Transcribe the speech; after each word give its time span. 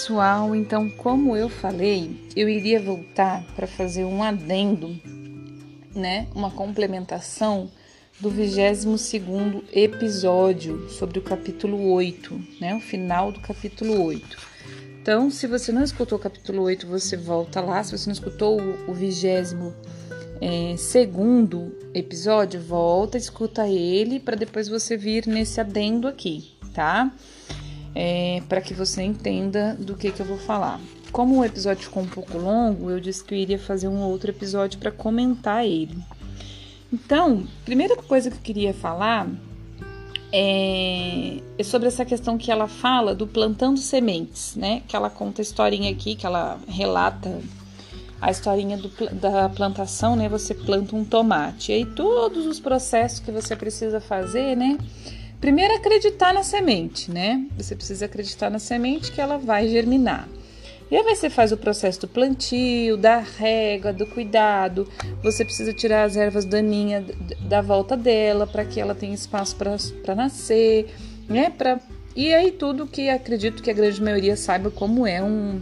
pessoal, 0.00 0.56
então, 0.56 0.88
como 0.88 1.36
eu 1.36 1.50
falei, 1.50 2.26
eu 2.34 2.48
iria 2.48 2.80
voltar 2.80 3.44
para 3.54 3.66
fazer 3.66 4.02
um 4.06 4.22
adendo, 4.22 4.98
né, 5.94 6.26
uma 6.34 6.50
complementação 6.50 7.70
do 8.18 8.30
22 8.30 9.62
episódio 9.70 10.88
sobre 10.88 11.18
o 11.18 11.22
capítulo 11.22 11.92
8, 11.92 12.40
né, 12.58 12.74
o 12.74 12.80
final 12.80 13.30
do 13.30 13.40
capítulo 13.40 14.02
8. 14.02 14.38
Então, 15.02 15.30
se 15.30 15.46
você 15.46 15.70
não 15.70 15.84
escutou 15.84 16.16
o 16.16 16.20
capítulo 16.20 16.62
8, 16.62 16.86
você 16.86 17.14
volta 17.18 17.60
lá. 17.60 17.84
Se 17.84 17.96
você 17.96 18.06
não 18.06 18.14
escutou 18.14 18.58
o, 18.58 18.90
o 18.90 18.94
22 18.94 19.54
é, 20.40 20.76
segundo 20.78 21.76
episódio, 21.92 22.58
volta, 22.58 23.18
escuta 23.18 23.68
ele 23.68 24.18
para 24.18 24.34
depois 24.34 24.66
você 24.66 24.96
vir 24.96 25.26
nesse 25.26 25.60
adendo 25.60 26.08
aqui, 26.08 26.56
tá? 26.72 27.12
É, 27.94 28.42
para 28.48 28.60
que 28.60 28.74
você 28.74 29.02
entenda 29.02 29.76
do 29.78 29.94
que, 29.94 30.10
que 30.10 30.20
eu 30.20 30.26
vou 30.26 30.38
falar. 30.38 30.80
Como 31.12 31.40
o 31.40 31.44
episódio 31.44 31.84
ficou 31.84 32.02
um 32.02 32.08
pouco 32.08 32.38
longo, 32.38 32.90
eu 32.90 33.00
disse 33.00 33.24
que 33.24 33.34
eu 33.34 33.38
iria 33.38 33.58
fazer 33.58 33.88
um 33.88 34.00
outro 34.02 34.30
episódio 34.30 34.78
para 34.78 34.90
comentar 34.90 35.64
ele. 35.66 35.96
Então, 36.92 37.46
primeira 37.64 37.96
coisa 37.96 38.30
que 38.30 38.36
eu 38.36 38.42
queria 38.42 38.74
falar 38.74 39.28
é, 40.32 41.40
sobre 41.64 41.88
essa 41.88 42.04
questão 42.04 42.38
que 42.38 42.50
ela 42.50 42.68
fala 42.68 43.14
do 43.14 43.26
plantando 43.26 43.78
sementes, 43.78 44.54
né? 44.54 44.82
Que 44.86 44.94
ela 44.94 45.10
conta 45.10 45.40
a 45.40 45.44
historinha 45.44 45.90
aqui, 45.90 46.14
que 46.14 46.26
ela 46.26 46.58
relata 46.68 47.40
a 48.20 48.30
historinha 48.30 48.76
do, 48.76 48.90
da 49.14 49.48
plantação, 49.48 50.14
né? 50.14 50.28
Você 50.28 50.54
planta 50.54 50.94
um 50.94 51.04
tomate. 51.04 51.72
E 51.72 51.76
aí 51.76 51.84
todos 51.84 52.46
os 52.46 52.60
processos 52.60 53.18
que 53.18 53.32
você 53.32 53.56
precisa 53.56 54.00
fazer, 54.00 54.56
né? 54.56 54.78
Primeiro, 55.40 55.74
acreditar 55.74 56.34
na 56.34 56.42
semente, 56.42 57.10
né? 57.10 57.46
Você 57.56 57.74
precisa 57.74 58.04
acreditar 58.04 58.50
na 58.50 58.58
semente 58.58 59.10
que 59.10 59.20
ela 59.20 59.38
vai 59.38 59.66
germinar. 59.68 60.28
E 60.90 60.96
aí 60.96 61.02
você 61.02 61.30
faz 61.30 61.52
o 61.52 61.56
processo 61.56 62.00
do 62.00 62.08
plantio, 62.08 62.96
da 62.96 63.18
rega, 63.18 63.92
do 63.92 64.04
cuidado. 64.06 64.86
Você 65.22 65.44
precisa 65.44 65.72
tirar 65.72 66.02
as 66.02 66.16
ervas 66.16 66.44
daninhas 66.44 67.04
da 67.48 67.62
volta 67.62 67.96
dela 67.96 68.46
para 68.46 68.64
que 68.64 68.80
ela 68.80 68.94
tenha 68.94 69.14
espaço 69.14 69.56
para 69.56 70.14
nascer, 70.14 70.92
né? 71.28 71.48
Pra, 71.56 71.80
e 72.14 72.34
aí 72.34 72.50
tudo 72.50 72.88
que 72.88 73.08
acredito 73.08 73.62
que 73.62 73.70
a 73.70 73.74
grande 73.74 74.02
maioria 74.02 74.36
saiba 74.36 74.70
como 74.70 75.06
é 75.06 75.22
um, 75.22 75.60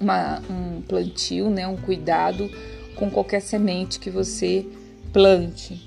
uma, 0.00 0.40
um 0.48 0.80
plantio, 0.80 1.50
né? 1.50 1.66
Um 1.66 1.76
cuidado 1.76 2.48
com 2.94 3.10
qualquer 3.10 3.40
semente 3.40 3.98
que 3.98 4.10
você 4.10 4.64
plante. 5.12 5.85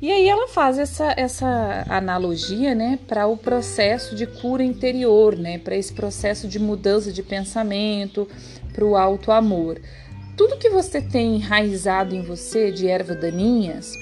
E 0.00 0.10
aí 0.10 0.28
ela 0.28 0.48
faz 0.48 0.78
essa, 0.78 1.12
essa 1.14 1.84
analogia 1.88 2.74
né, 2.74 2.98
para 3.06 3.26
o 3.26 3.36
processo 3.36 4.16
de 4.16 4.26
cura 4.26 4.64
interior, 4.64 5.36
né, 5.36 5.58
para 5.58 5.76
esse 5.76 5.92
processo 5.92 6.48
de 6.48 6.58
mudança 6.58 7.12
de 7.12 7.22
pensamento, 7.22 8.26
para 8.72 8.84
o 8.84 8.96
alto 8.96 9.30
amor. 9.30 9.78
Tudo 10.38 10.56
que 10.56 10.70
você 10.70 11.02
tem 11.02 11.36
enraizado 11.36 12.14
em 12.14 12.22
você 12.22 12.72
de 12.72 12.88
erva 12.88 13.14
daninhas 13.14 13.92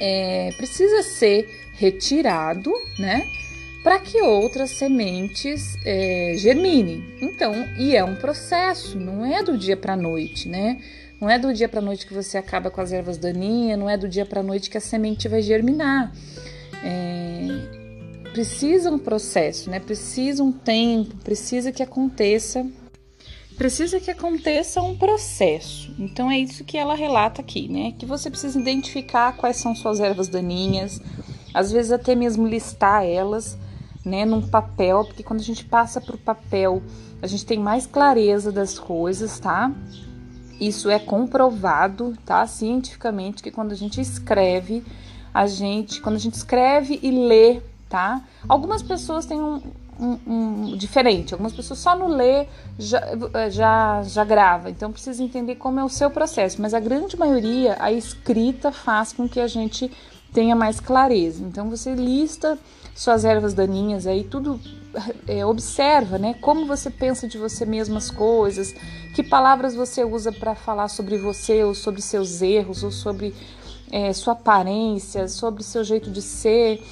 é, 0.00 0.52
precisa 0.56 1.02
ser 1.02 1.72
retirado, 1.74 2.72
né? 2.96 3.26
Para 3.84 4.00
que 4.00 4.22
outras 4.22 4.70
sementes 4.70 5.76
é, 5.84 6.34
germinem. 6.38 7.04
Então, 7.20 7.52
e 7.78 7.94
é 7.94 8.02
um 8.02 8.16
processo, 8.16 8.98
não 8.98 9.26
é 9.26 9.42
do 9.42 9.58
dia 9.58 9.76
para 9.76 9.92
a 9.92 9.96
noite, 9.96 10.48
né? 10.48 10.80
Não 11.20 11.28
é 11.28 11.38
do 11.38 11.52
dia 11.52 11.68
para 11.68 11.82
noite 11.82 12.06
que 12.06 12.14
você 12.14 12.38
acaba 12.38 12.70
com 12.70 12.80
as 12.80 12.92
ervas 12.92 13.18
daninhas, 13.18 13.78
não 13.78 13.88
é 13.88 13.98
do 13.98 14.08
dia 14.08 14.24
para 14.24 14.42
noite 14.42 14.70
que 14.70 14.78
a 14.78 14.80
semente 14.80 15.28
vai 15.28 15.42
germinar. 15.42 16.12
É, 16.82 18.30
precisa 18.32 18.90
um 18.90 18.98
processo, 18.98 19.68
né? 19.68 19.78
Precisa 19.78 20.42
um 20.42 20.50
tempo, 20.50 21.16
precisa 21.16 21.70
que 21.70 21.82
aconteça, 21.82 22.66
precisa 23.58 24.00
que 24.00 24.10
aconteça 24.10 24.80
um 24.80 24.96
processo. 24.96 25.94
Então 25.98 26.30
é 26.30 26.38
isso 26.38 26.64
que 26.64 26.78
ela 26.78 26.94
relata 26.94 27.42
aqui, 27.42 27.68
né? 27.68 27.92
Que 27.98 28.06
você 28.06 28.30
precisa 28.30 28.58
identificar 28.58 29.36
quais 29.36 29.56
são 29.56 29.74
suas 29.74 30.00
ervas 30.00 30.28
daninhas, 30.28 31.02
às 31.52 31.70
vezes 31.70 31.92
até 31.92 32.14
mesmo 32.14 32.46
listar 32.46 33.04
elas, 33.04 33.58
né, 34.04 34.24
num 34.24 34.42
papel, 34.42 35.04
porque 35.04 35.22
quando 35.22 35.40
a 35.40 35.44
gente 35.44 35.64
passa 35.64 36.00
para 36.00 36.14
o 36.14 36.18
papel, 36.18 36.82
a 37.22 37.26
gente 37.26 37.46
tem 37.46 37.58
mais 37.58 37.86
clareza 37.86 38.52
das 38.52 38.78
coisas, 38.78 39.38
tá? 39.38 39.72
Isso 40.60 40.90
é 40.90 40.98
comprovado, 40.98 42.14
tá? 42.24 42.46
Cientificamente, 42.46 43.42
que 43.42 43.50
quando 43.50 43.72
a 43.72 43.76
gente 43.76 44.00
escreve, 44.00 44.84
a 45.32 45.46
gente, 45.46 46.00
quando 46.00 46.16
a 46.16 46.20
gente 46.20 46.34
escreve 46.34 47.00
e 47.02 47.10
lê, 47.10 47.60
tá? 47.88 48.22
Algumas 48.46 48.82
pessoas 48.82 49.24
têm 49.24 49.40
um, 49.40 49.60
um, 49.98 50.18
um 50.26 50.76
diferente, 50.76 51.32
algumas 51.32 51.52
pessoas 51.52 51.78
só 51.78 51.96
no 51.96 52.08
ler 52.08 52.48
já, 52.78 53.00
já, 53.50 54.02
já 54.02 54.24
grava, 54.24 54.70
então 54.70 54.92
precisa 54.92 55.22
entender 55.22 55.56
como 55.56 55.80
é 55.80 55.84
o 55.84 55.88
seu 55.88 56.10
processo, 56.10 56.60
mas 56.60 56.74
a 56.74 56.80
grande 56.80 57.18
maioria, 57.18 57.76
a 57.80 57.90
escrita 57.92 58.70
faz 58.70 59.12
com 59.12 59.28
que 59.28 59.40
a 59.40 59.46
gente 59.46 59.90
tenha 60.34 60.56
mais 60.56 60.80
clareza. 60.80 61.42
Então 61.42 61.70
você 61.70 61.94
lista 61.94 62.58
suas 62.94 63.24
ervas 63.24 63.54
daninhas 63.54 64.06
aí, 64.06 64.24
tudo 64.24 64.60
é, 65.26 65.46
observa, 65.46 66.18
né? 66.18 66.34
Como 66.34 66.66
você 66.66 66.90
pensa 66.90 67.26
de 67.26 67.38
você 67.38 67.64
mesmo 67.64 67.96
as 67.96 68.10
coisas, 68.10 68.74
que 69.14 69.22
palavras 69.22 69.74
você 69.74 70.04
usa 70.04 70.30
para 70.30 70.54
falar 70.54 70.88
sobre 70.88 71.16
você, 71.16 71.64
ou 71.64 71.74
sobre 71.74 72.02
seus 72.02 72.42
erros, 72.42 72.82
ou 72.82 72.90
sobre 72.90 73.34
é, 73.90 74.12
sua 74.12 74.34
aparência, 74.34 75.28
sobre 75.28 75.62
seu 75.62 75.82
jeito 75.82 76.10
de 76.10 76.20
ser. 76.20 76.82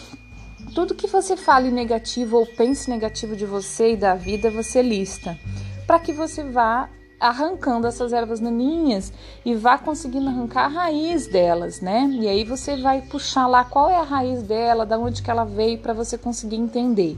Tudo 0.75 0.95
que 0.95 1.07
você 1.07 1.37
fale 1.37 1.71
negativo 1.71 2.39
ou 2.39 2.47
pense 2.47 2.89
negativo 2.89 3.37
de 3.37 3.45
você 3.45 3.93
e 3.93 3.97
da 3.97 4.15
vida, 4.15 4.51
você 4.51 4.81
lista, 4.83 5.39
para 5.87 5.99
que 5.99 6.13
você 6.13 6.43
vá 6.45 6.89
arrancando 7.23 7.87
essas 7.87 8.13
ervas 8.13 8.41
daninhas 8.41 9.13
e 9.45 9.55
vá 9.55 9.79
conseguindo 9.79 10.29
arrancar 10.29 10.65
a 10.65 10.69
raiz 10.69 11.29
delas, 11.29 11.81
né? 11.81 12.11
E 12.21 12.27
aí 12.27 12.45
você 12.45 12.77
vai 12.77 13.01
puxar 13.03 13.47
lá 13.47 13.65
qual 13.65 13.89
é 13.89 13.97
a 13.97 14.03
raiz 14.03 14.43
dela, 14.43 14.85
da 14.85 14.99
onde 14.99 15.23
que 15.23 15.31
ela 15.31 15.45
veio 15.45 15.79
para 15.79 15.93
você 15.93 16.19
conseguir 16.19 16.57
entender. 16.57 17.17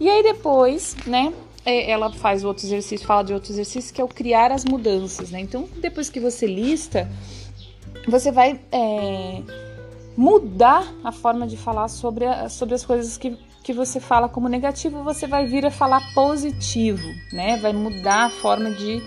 E 0.00 0.08
aí 0.08 0.22
depois, 0.22 0.96
né, 1.06 1.34
é, 1.66 1.90
ela 1.90 2.10
faz 2.10 2.44
outro 2.44 2.64
exercício, 2.64 3.06
fala 3.06 3.22
de 3.22 3.34
outro 3.34 3.52
exercício 3.52 3.94
que 3.94 4.00
é 4.00 4.04
o 4.04 4.08
criar 4.08 4.50
as 4.50 4.64
mudanças, 4.64 5.30
né? 5.30 5.40
Então, 5.40 5.68
depois 5.76 6.08
que 6.08 6.18
você 6.18 6.46
lista, 6.46 7.08
você 8.08 8.32
vai 8.32 8.58
é, 8.72 9.42
mudar 10.16 10.90
a 11.04 11.12
forma 11.12 11.46
de 11.46 11.58
falar 11.58 11.88
sobre, 11.88 12.24
a, 12.24 12.48
sobre 12.48 12.74
as 12.74 12.86
coisas 12.86 13.18
que, 13.18 13.36
que 13.62 13.74
você 13.74 14.00
fala 14.00 14.30
como 14.30 14.48
negativo, 14.48 15.04
você 15.04 15.26
vai 15.26 15.46
vir 15.46 15.66
a 15.66 15.70
falar 15.70 16.02
positivo, 16.14 17.06
né? 17.32 17.58
Vai 17.58 17.74
mudar 17.74 18.24
a 18.24 18.30
forma 18.30 18.70
de 18.70 19.02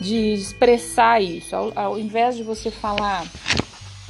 de 0.00 0.34
expressar 0.34 1.22
isso. 1.22 1.54
Ao, 1.54 1.72
ao 1.74 1.98
invés 1.98 2.36
de 2.36 2.42
você 2.42 2.70
falar 2.70 3.26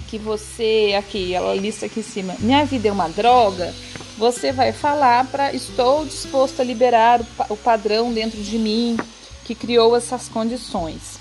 que 0.09 0.19
você, 0.19 0.94
aqui, 0.99 1.34
ela 1.34 1.54
lista 1.54 1.87
aqui 1.87 2.00
em 2.00 2.03
cima, 2.03 2.34
minha 2.38 2.65
vida 2.65 2.88
é 2.88 2.93
uma 2.93 3.09
droga, 3.09 3.75
você 4.16 4.53
vai 4.53 4.72
falar 4.72 5.27
para 5.27 5.53
estou 5.53 6.04
disposto 6.04 6.60
a 6.60 6.65
liberar 6.65 7.21
o, 7.21 7.53
o 7.53 7.56
padrão 7.56 8.12
dentro 8.12 8.41
de 8.43 8.59
mim 8.59 8.97
que 9.44 9.54
criou 9.54 9.97
essas 9.97 10.28
condições. 10.28 11.19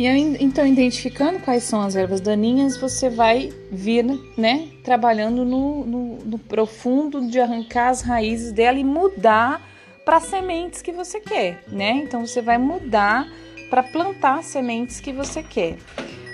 E 0.00 0.06
então, 0.06 0.66
identificando 0.66 1.40
quais 1.40 1.64
são 1.64 1.82
as 1.82 1.94
ervas 1.94 2.22
daninhas, 2.22 2.74
você 2.78 3.10
vai 3.10 3.52
vir, 3.70 4.02
né, 4.34 4.68
trabalhando 4.82 5.44
no, 5.44 5.84
no, 5.84 6.18
no 6.24 6.38
profundo 6.38 7.28
de 7.28 7.38
arrancar 7.38 7.90
as 7.90 8.00
raízes 8.00 8.50
dela 8.50 8.78
e 8.78 8.84
mudar 8.84 9.69
para 10.10 10.18
sementes 10.18 10.82
que 10.82 10.90
você 10.90 11.20
quer, 11.20 11.62
né? 11.68 11.90
Então 11.92 12.26
você 12.26 12.42
vai 12.42 12.58
mudar 12.58 13.28
para 13.70 13.80
plantar 13.80 14.42
sementes 14.42 14.98
que 14.98 15.12
você 15.12 15.40
quer. 15.40 15.78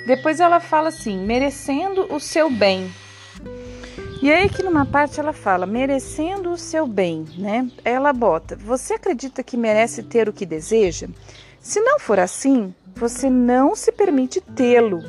Depois 0.07 0.41
ela 0.41 0.61
fala 0.61 0.89
assim, 0.89 1.19
merecendo 1.19 2.11
o 2.11 2.19
seu 2.19 2.49
bem. 2.49 2.91
E 4.23 4.33
aí 4.33 4.47
aqui 4.47 4.63
numa 4.63 4.87
parte 4.87 5.21
ela 5.21 5.35
fala, 5.35 5.67
merecendo 5.67 6.53
o 6.53 6.57
seu 6.57 6.87
bem, 6.87 7.27
né? 7.37 7.71
Ela 7.85 8.15
bota, 8.15 8.57
você 8.57 8.95
acredita 8.95 9.43
que 9.43 9.59
merece 9.59 10.03
ter 10.03 10.27
o 10.27 10.33
que 10.33 10.47
deseja? 10.47 11.07
Se 11.61 11.79
não 11.79 12.01
for 12.01 12.19
assim, 12.19 12.75
você 12.95 13.29
não 13.29 13.77
se 13.77 13.93
permite 13.93 14.41
tê-lo. 14.41 15.03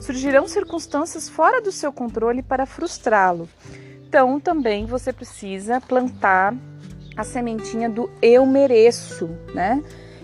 Surgirão 0.00 0.48
circunstâncias 0.48 1.28
fora 1.28 1.60
do 1.60 1.70
seu 1.70 1.92
controle 1.92 2.42
para 2.42 2.66
frustrá-lo. 2.66 3.48
Então 4.08 4.40
também 4.40 4.84
você 4.84 5.12
precisa 5.12 5.80
plantar 5.80 6.52
a 7.20 7.24
sementinha 7.24 7.88
do 7.88 8.10
eu 8.22 8.46
mereço, 8.46 9.28
né? 9.54 9.82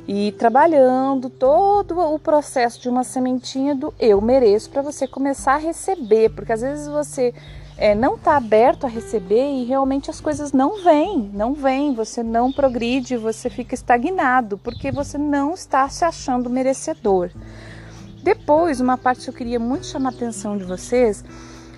E 0.08 0.32
trabalhando 0.32 1.28
todo 1.28 1.98
o 1.98 2.18
processo 2.18 2.80
de 2.80 2.88
uma 2.88 3.02
sementinha 3.02 3.74
do 3.74 3.92
eu 3.98 4.20
mereço 4.20 4.70
para 4.70 4.82
você 4.82 5.06
começar 5.06 5.54
a 5.54 5.58
receber, 5.58 6.30
porque 6.30 6.52
às 6.52 6.60
vezes 6.60 6.86
você 6.86 7.34
é, 7.76 7.94
não 7.94 8.14
está 8.14 8.36
aberto 8.36 8.86
a 8.86 8.88
receber 8.88 9.50
e 9.50 9.64
realmente 9.64 10.08
as 10.08 10.20
coisas 10.20 10.52
não 10.52 10.82
vêm, 10.82 11.30
não 11.34 11.52
vêm, 11.52 11.92
você 11.92 12.22
não 12.22 12.52
progride, 12.52 13.16
você 13.16 13.50
fica 13.50 13.74
estagnado, 13.74 14.56
porque 14.58 14.90
você 14.90 15.18
não 15.18 15.52
está 15.52 15.88
se 15.88 16.04
achando 16.04 16.48
merecedor. 16.48 17.30
Depois, 18.22 18.80
uma 18.80 18.96
parte 18.96 19.24
que 19.24 19.30
eu 19.30 19.34
queria 19.34 19.60
muito 19.60 19.86
chamar 19.86 20.10
a 20.10 20.12
atenção 20.12 20.56
de 20.56 20.64
vocês 20.64 21.24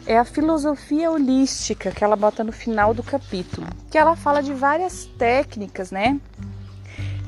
é 0.09 0.19
a 0.19 0.25
filosofia 0.25 1.11
holística 1.11 1.93
que 1.93 2.03
ela 2.03 2.17
bota 2.17 2.43
no 2.43 2.51
final 2.51 2.95
do 2.95 3.03
capítulo, 3.03 3.67
que 3.91 3.99
ela 3.99 4.17
fala 4.17 4.43
de 4.43 4.55
várias 4.55 5.05
técnicas, 5.19 5.91
né? 5.91 6.19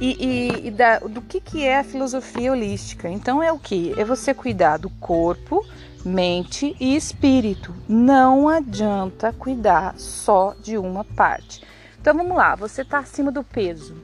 e, 0.01 0.17
e, 0.19 0.69
e 0.69 0.71
da, 0.71 0.99
do 1.01 1.21
que, 1.21 1.41
que 1.41 1.65
é 1.65 1.79
a 1.79 1.85
filosofia 1.85 2.51
holística. 2.51 3.09
Então 3.09 3.43
é 3.43 3.53
o 3.53 3.59
que? 3.59 3.93
É 3.99 4.05
você 4.05 4.33
cuidar 4.33 4.79
do 4.79 4.89
corpo, 4.89 5.65
mente 6.05 6.75
e 6.81 6.97
espírito. 6.97 7.75
Não 7.87 8.49
adianta 8.49 9.33
cuidar 9.33 9.95
só 9.99 10.55
de 10.63 10.79
uma 10.79 11.05
parte. 11.05 11.63
Então 12.01 12.17
vamos 12.17 12.35
lá, 12.35 12.55
você 12.55 12.81
está 12.81 12.99
acima 12.99 13.31
do 13.31 13.45
peso. 13.45 13.95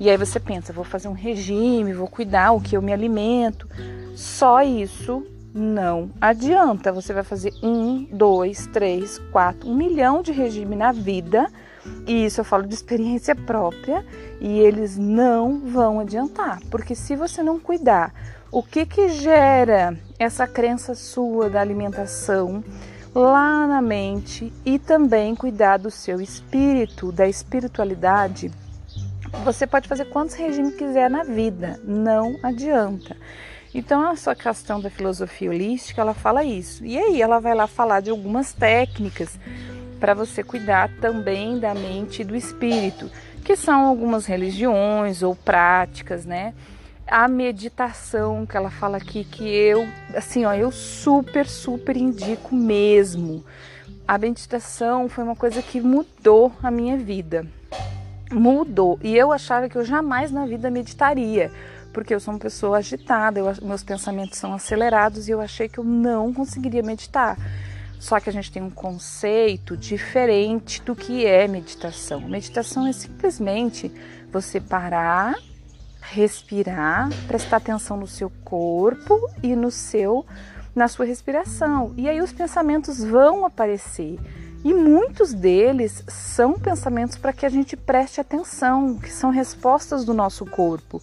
E 0.00 0.10
aí 0.10 0.16
você 0.16 0.40
pensa, 0.40 0.72
vou 0.72 0.84
fazer 0.84 1.08
um 1.08 1.12
regime, 1.12 1.94
vou 1.94 2.08
cuidar 2.08 2.50
o 2.50 2.60
que 2.60 2.76
eu 2.76 2.82
me 2.82 2.92
alimento. 2.92 3.68
Só 4.16 4.62
isso 4.62 5.24
não 5.56 6.10
adianta. 6.20 6.92
Você 6.92 7.12
vai 7.12 7.24
fazer 7.24 7.52
um, 7.62 8.04
dois, 8.04 8.66
três, 8.68 9.18
quatro, 9.32 9.68
um 9.68 9.74
milhão 9.74 10.22
de 10.22 10.32
regime 10.32 10.76
na 10.76 10.92
vida. 10.92 11.46
E 12.06 12.26
isso 12.26 12.40
eu 12.40 12.44
falo 12.44 12.66
de 12.66 12.74
experiência 12.74 13.34
própria. 13.34 14.04
E 14.40 14.58
eles 14.58 14.96
não 14.98 15.60
vão 15.60 15.98
adiantar. 16.00 16.60
Porque 16.70 16.94
se 16.94 17.16
você 17.16 17.42
não 17.42 17.58
cuidar, 17.58 18.12
o 18.52 18.62
que 18.62 18.86
que 18.86 19.08
gera 19.08 19.98
essa 20.18 20.46
crença 20.46 20.94
sua 20.94 21.48
da 21.48 21.60
alimentação 21.60 22.62
lá 23.14 23.66
na 23.66 23.80
mente 23.80 24.52
e 24.64 24.78
também 24.78 25.34
cuidar 25.34 25.78
do 25.78 25.90
seu 25.90 26.20
espírito, 26.20 27.10
da 27.10 27.26
espiritualidade? 27.26 28.52
Você 29.44 29.66
pode 29.66 29.88
fazer 29.88 30.06
quantos 30.06 30.34
regimes 30.34 30.76
quiser 30.76 31.10
na 31.10 31.22
vida, 31.22 31.80
não 31.84 32.36
adianta. 32.42 33.16
Então, 33.76 34.10
essa 34.10 34.34
questão 34.34 34.80
da 34.80 34.88
filosofia 34.88 35.50
holística, 35.50 36.00
ela 36.00 36.14
fala 36.14 36.42
isso. 36.42 36.82
E 36.82 36.96
aí, 36.96 37.20
ela 37.20 37.38
vai 37.38 37.54
lá 37.54 37.66
falar 37.66 38.00
de 38.00 38.08
algumas 38.08 38.54
técnicas 38.54 39.38
para 40.00 40.14
você 40.14 40.42
cuidar 40.42 40.88
também 40.98 41.58
da 41.58 41.74
mente 41.74 42.22
e 42.22 42.24
do 42.24 42.34
espírito, 42.34 43.10
que 43.44 43.54
são 43.54 43.82
algumas 43.82 44.24
religiões 44.24 45.22
ou 45.22 45.36
práticas, 45.36 46.24
né? 46.24 46.54
A 47.06 47.28
meditação 47.28 48.46
que 48.46 48.56
ela 48.56 48.70
fala 48.70 48.96
aqui 48.96 49.24
que 49.24 49.46
eu, 49.46 49.86
assim, 50.14 50.46
ó, 50.46 50.54
eu 50.54 50.72
super, 50.72 51.46
super 51.46 51.98
indico 51.98 52.54
mesmo. 52.54 53.44
A 54.08 54.16
meditação 54.16 55.06
foi 55.06 55.22
uma 55.22 55.36
coisa 55.36 55.60
que 55.60 55.82
mudou 55.82 56.50
a 56.62 56.70
minha 56.70 56.96
vida. 56.96 57.46
Mudou. 58.32 58.98
E 59.02 59.14
eu 59.14 59.30
achava 59.30 59.68
que 59.68 59.76
eu 59.76 59.84
jamais 59.84 60.32
na 60.32 60.46
vida 60.46 60.70
meditaria 60.70 61.52
porque 61.96 62.14
eu 62.14 62.20
sou 62.20 62.34
uma 62.34 62.38
pessoa 62.38 62.76
agitada, 62.76 63.40
eu, 63.40 63.46
meus 63.62 63.82
pensamentos 63.82 64.38
são 64.38 64.52
acelerados 64.52 65.28
e 65.28 65.30
eu 65.30 65.40
achei 65.40 65.66
que 65.66 65.78
eu 65.78 65.84
não 65.84 66.30
conseguiria 66.30 66.82
meditar. 66.82 67.38
Só 67.98 68.20
que 68.20 68.28
a 68.28 68.32
gente 68.34 68.52
tem 68.52 68.62
um 68.62 68.68
conceito 68.68 69.74
diferente 69.78 70.82
do 70.82 70.94
que 70.94 71.24
é 71.24 71.48
meditação. 71.48 72.20
Meditação 72.20 72.86
é 72.86 72.92
simplesmente 72.92 73.90
você 74.30 74.60
parar, 74.60 75.36
respirar, 76.02 77.08
prestar 77.26 77.56
atenção 77.56 77.96
no 77.96 78.06
seu 78.06 78.28
corpo 78.44 79.18
e 79.42 79.56
no 79.56 79.70
seu 79.70 80.26
na 80.74 80.88
sua 80.88 81.06
respiração. 81.06 81.94
E 81.96 82.10
aí 82.10 82.20
os 82.20 82.30
pensamentos 82.30 83.02
vão 83.02 83.46
aparecer. 83.46 84.18
E 84.62 84.74
muitos 84.74 85.32
deles 85.32 86.04
são 86.08 86.58
pensamentos 86.58 87.16
para 87.16 87.32
que 87.32 87.46
a 87.46 87.48
gente 87.48 87.74
preste 87.74 88.20
atenção, 88.20 88.98
que 88.98 89.10
são 89.10 89.30
respostas 89.30 90.04
do 90.04 90.12
nosso 90.12 90.44
corpo. 90.44 91.00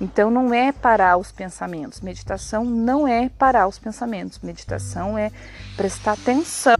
Então 0.00 0.30
não 0.30 0.52
é 0.52 0.72
parar 0.72 1.16
os 1.16 1.32
pensamentos. 1.32 2.00
Meditação 2.00 2.64
não 2.64 3.08
é 3.08 3.28
parar 3.28 3.66
os 3.66 3.78
pensamentos. 3.78 4.38
Meditação 4.40 5.16
é 5.16 5.30
prestar 5.76 6.12
atenção. 6.12 6.76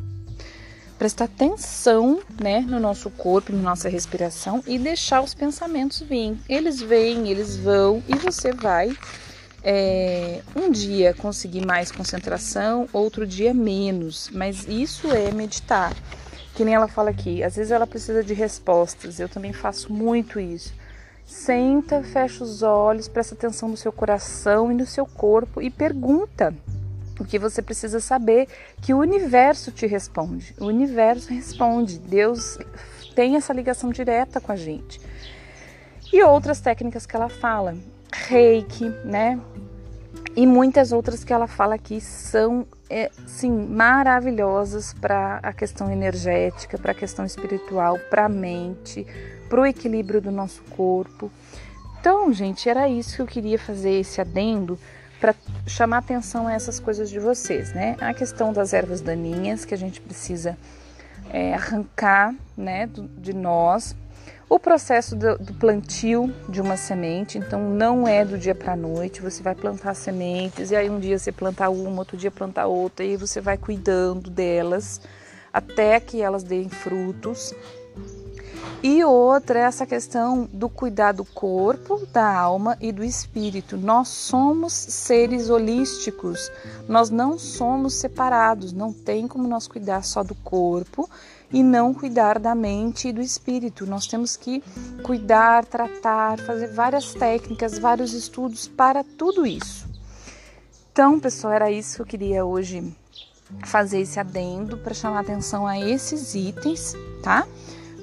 Prestar 0.99 1.25
atenção 1.27 2.21
né, 2.41 2.61
no 2.61 2.81
nosso 2.81 3.11
corpo, 3.11 3.53
na 3.53 3.61
nossa 3.61 3.89
respiração 3.89 4.63
e 4.67 4.79
deixar 4.79 5.21
os 5.21 5.35
pensamentos 5.35 6.01
virem. 6.01 6.41
Eles 6.49 6.81
vêm, 6.81 7.29
eles 7.29 7.57
vão 7.57 8.03
e 8.09 8.15
você 8.17 8.51
vai 8.53 8.97
é, 9.63 10.41
um 10.55 10.71
dia 10.71 11.13
conseguir 11.13 11.67
mais 11.67 11.93
concentração, 11.93 12.89
outro 12.95 13.27
dia 13.27 13.53
menos. 13.53 14.31
Mas 14.33 14.67
isso 14.67 15.11
é 15.13 15.31
meditar. 15.33 15.95
Que 16.55 16.65
nem 16.65 16.75
ela 16.75 16.89
fala 16.89 17.11
aqui, 17.11 17.43
às 17.43 17.57
vezes 17.57 17.71
ela 17.71 17.87
precisa 17.87 18.25
de 18.25 18.33
respostas. 18.33 19.21
Eu 19.21 19.29
também 19.29 19.53
faço 19.53 19.93
muito 19.93 20.41
isso 20.41 20.73
Senta, 21.27 22.05
fecha 22.05 22.45
os 22.45 22.63
olhos, 22.63 23.09
presta 23.09 23.35
atenção 23.35 23.69
no 23.69 23.77
seu 23.77 23.91
coração 23.91 24.71
e 24.71 24.75
no 24.75 24.87
seu 24.87 25.05
corpo 25.05 25.61
e 25.61 25.69
pergunta 25.69 26.55
o 27.19 27.25
que 27.25 27.39
você 27.39 27.61
precisa 27.61 27.99
saber, 27.99 28.47
que 28.81 28.95
o 28.95 28.99
universo 28.99 29.73
te 29.73 29.87
responde. 29.87 30.55
O 30.61 30.67
universo 30.67 31.33
responde. 31.33 31.99
Deus 31.99 32.59
tem 33.15 33.35
essa 33.37 33.53
ligação 33.53 33.91
direta 33.91 34.41
com 34.41 34.53
a 34.53 34.57
gente. 34.57 35.01
E 36.13 36.23
outras 36.23 36.61
técnicas 36.61 37.07
que 37.07 37.17
ela 37.17 37.29
fala, 37.29 37.77
reiki, 38.13 38.89
né? 39.05 39.41
E 40.37 40.47
muitas 40.47 40.93
outras 40.93 41.25
que 41.25 41.33
ela 41.33 41.47
fala 41.47 41.75
aqui 41.75 41.99
são, 41.99 42.67
é, 42.91 43.11
sim, 43.27 43.51
maravilhosas 43.51 44.93
para 44.93 45.41
a 45.43 45.51
questão 45.51 45.91
energética, 45.91 46.77
para 46.77 46.93
a 46.93 46.95
questão 46.95 47.25
espiritual, 47.25 47.99
para 48.11 48.27
a 48.27 48.29
mente, 48.29 49.07
para 49.49 49.63
o 49.63 49.67
equilíbrio 49.67 50.21
do 50.21 50.31
nosso 50.31 50.63
corpo. 50.65 51.33
Então, 51.99 52.31
gente, 52.35 52.69
era 52.69 52.87
isso 52.87 53.17
que 53.17 53.23
eu 53.23 53.27
queria 53.27 53.59
fazer 53.59 53.93
esse 53.93 54.21
adendo 54.21 54.79
para 55.19 55.35
chamar 55.67 55.99
atenção 55.99 56.47
a 56.47 56.53
essas 56.53 56.79
coisas 56.79 57.09
de 57.09 57.19
vocês, 57.19 57.73
né? 57.73 57.97
A 57.99 58.13
questão 58.13 58.53
das 58.53 58.75
ervas 58.75 59.01
daninhas 59.01 59.65
que 59.65 59.73
a 59.73 59.79
gente 59.79 60.03
precisa 60.03 60.57
é, 61.31 61.55
arrancar, 61.55 62.35
né, 62.57 62.89
de 63.19 63.33
nós. 63.33 63.97
O 64.49 64.61
processo 64.61 65.17
do, 65.17 65.37
do, 65.39 65.53
plantio 65.55 66.33
de 66.49 66.61
uma 66.61 66.77
semente, 66.77 67.37
então 67.37 67.69
não 67.69 68.07
é 68.07 68.25
do 68.25 68.39
dia 68.39 68.55
para 68.55 68.75
a 68.75 68.77
noite. 68.77 69.21
Você 69.21 69.43
vai 69.43 69.57
plantar 69.57 69.95
sementes 69.95 70.71
e 70.71 70.77
aí 70.77 70.89
um 70.89 71.01
dia 71.01 71.19
você 71.19 71.33
planta 71.33 71.69
uma, 71.69 71.99
outro 71.99 72.17
dia 72.17 72.31
planta 72.31 72.65
outra 72.65 73.05
e 73.05 73.17
você 73.17 73.41
vai 73.41 73.59
cuidando 73.59 74.31
delas 74.31 75.01
até 75.53 75.99
que 75.99 76.23
elas 76.23 76.45
deem 76.45 76.69
frutos 76.69 77.53
e 78.89 79.03
outra 79.05 79.59
é 79.59 79.63
essa 79.63 79.85
questão 79.85 80.49
do 80.53 80.69
cuidar 80.69 81.11
do 81.11 81.25
corpo, 81.25 82.07
da 82.13 82.33
alma 82.33 82.79
e 82.81 82.93
do 82.93 83.03
espírito. 83.03 83.77
Nós 83.77 84.07
somos 84.07 84.73
seres 84.73 85.51
holísticos, 85.51 86.53
nós 86.89 87.11
não 87.11 87.37
somos 87.37 87.95
separados, 87.95 88.73
não 88.73 88.93
tem 88.93 89.27
como 89.27 89.49
nós 89.49 89.67
cuidar 89.67 90.05
só 90.05 90.23
do 90.23 90.37
corpo 90.37 91.11
e 91.53 91.65
não 91.65 91.93
cuidar 91.93 92.39
da 92.39 92.55
mente 92.55 93.09
e 93.09 93.13
do 93.13 93.21
espírito. 93.21 93.85
Nós 93.87 94.07
temos 94.07 94.37
que 94.37 94.63
cuidar, 95.03 95.65
tratar, 95.65 96.39
fazer 96.39 96.69
várias 96.69 97.13
técnicas, 97.13 97.81
vários 97.81 98.13
estudos 98.13 98.69
para 98.69 99.03
tudo 99.03 99.45
isso. 99.45 99.85
Então, 100.93 101.19
pessoal, 101.19 101.53
era 101.55 101.73
isso 101.73 101.97
que 101.97 102.03
eu 102.03 102.07
queria 102.07 102.45
hoje 102.45 102.97
fazer 103.65 104.03
esse 104.03 104.21
adendo 104.21 104.79
para 104.79 104.95
chamar 104.95 105.23
atenção 105.23 105.67
a 105.67 105.77
esses 105.77 106.37
itens, 106.37 106.95
tá? 107.21 107.49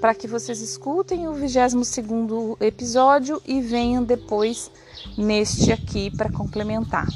Para 0.04 0.14
que 0.14 0.28
vocês 0.28 0.60
escutem 0.60 1.30
o 1.30 1.34
22 1.34 2.58
episódio 2.60 3.42
e 3.46 3.62
venham 3.62 4.04
depois 4.04 4.70
neste 5.18 5.72
aqui 5.72 6.12
para 6.12 6.30
complementar. 6.30 7.08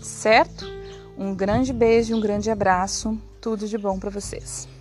Certo? 0.00 0.66
Um 1.16 1.32
grande 1.32 1.72
beijo, 1.72 2.16
um 2.16 2.20
grande 2.20 2.50
abraço, 2.50 3.16
tudo 3.40 3.68
de 3.68 3.78
bom 3.78 4.00
para 4.00 4.10
vocês. 4.10 4.71